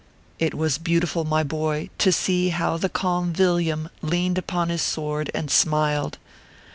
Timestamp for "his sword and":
4.69-5.51